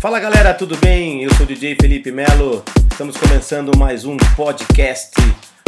[0.00, 1.24] Fala galera, tudo bem?
[1.24, 2.62] Eu sou o DJ Felipe Melo.
[2.88, 5.10] Estamos começando mais um podcast,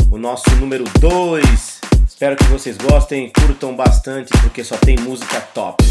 [0.09, 1.81] o nosso número 2.
[2.07, 5.83] Espero que vocês gostem, curtam bastante, porque só tem música top.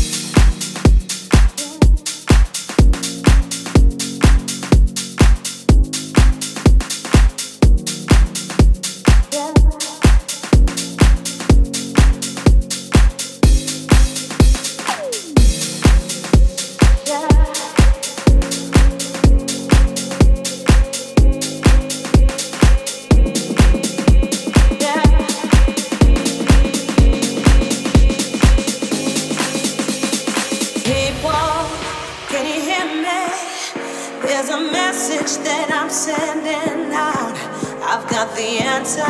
[34.29, 37.33] There's a message that I'm sending out.
[37.81, 39.01] I've got the answer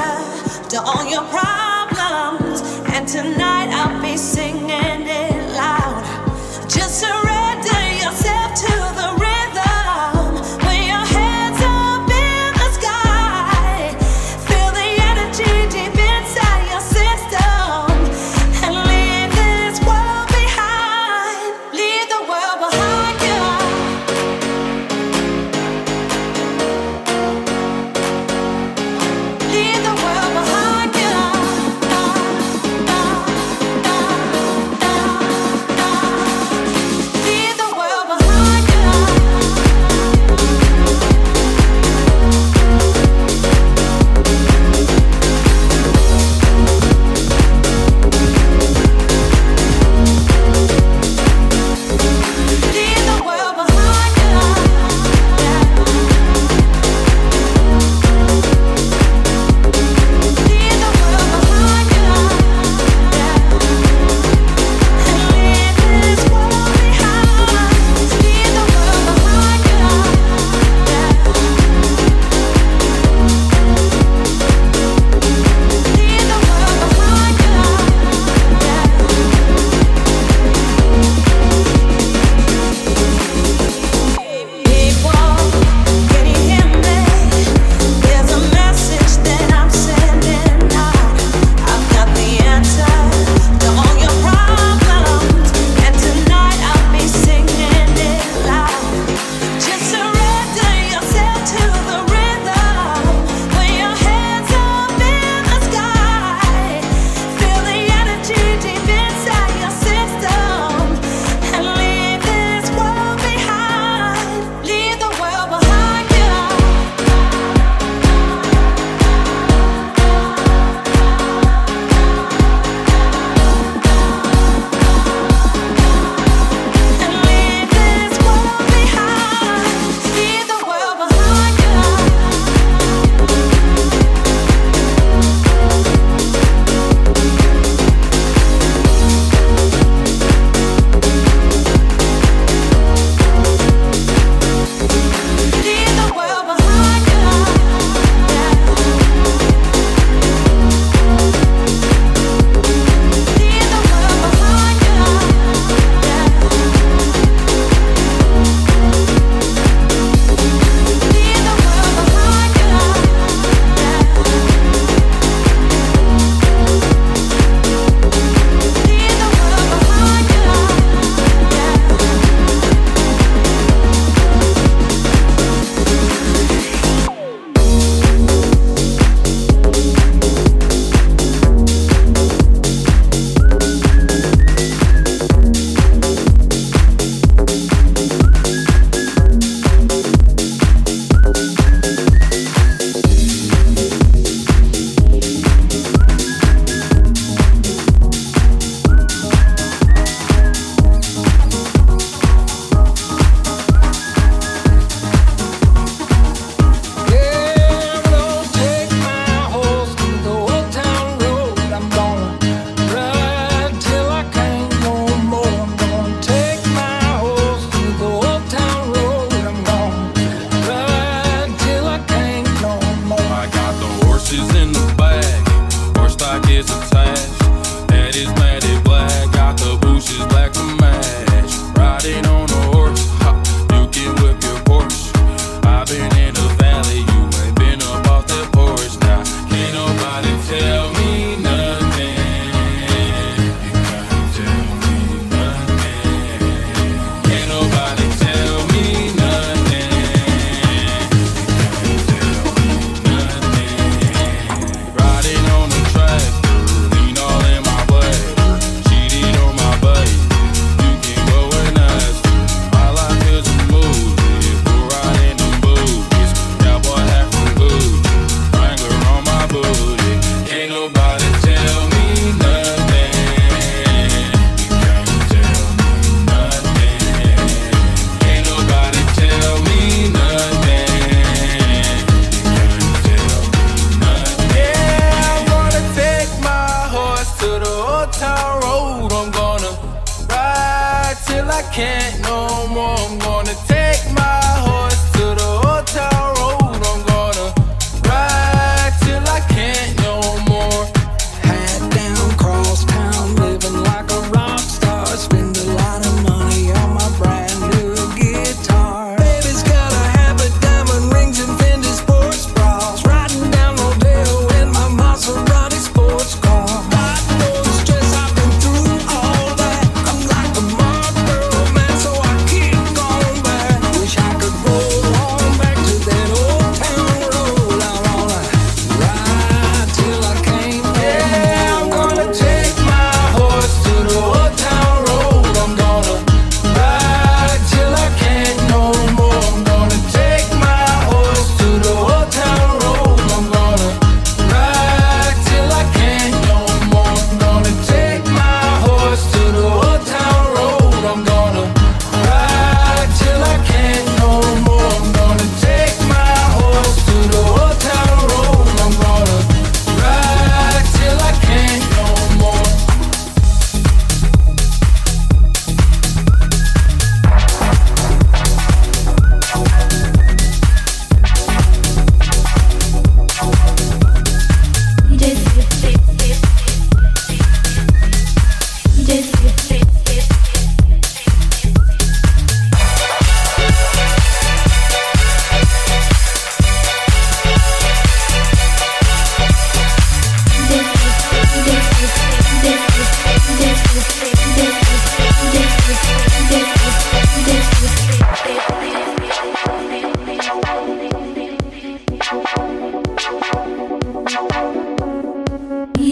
[0.69, 2.61] to all your problems,
[2.95, 4.88] and tonight I'll be singing.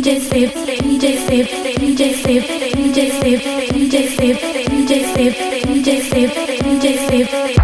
[0.07, 0.53] DJ Save,
[0.87, 2.15] DJ Save, DJ
[7.09, 7.56] Save,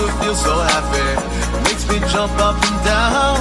[0.00, 1.08] to feel so happy.
[1.64, 3.36] Makes me jump up and down.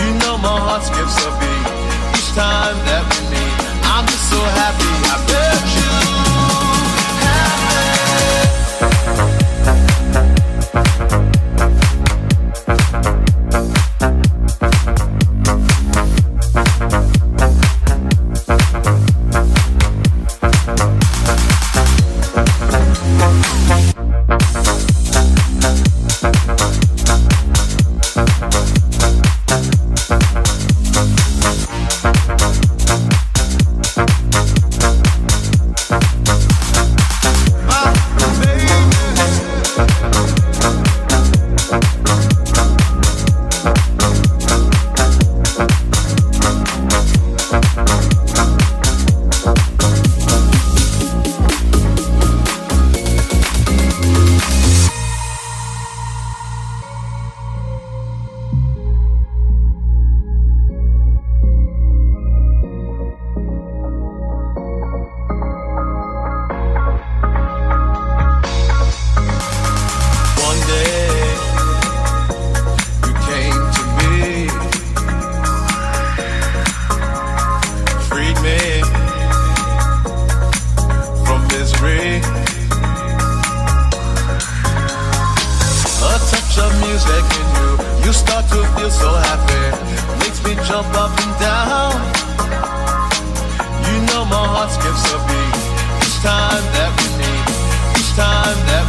[0.00, 1.68] You know my heart skips a beat
[2.16, 3.56] each time that we meet.
[3.92, 6.17] I'm just so happy I met you.
[86.58, 87.70] of music in you.
[88.06, 89.64] You start to feel so happy,
[90.20, 91.94] makes me jump up and down.
[93.86, 95.56] You know my heart skips a beat
[96.04, 97.46] each time that we meet,
[97.98, 98.87] each time that.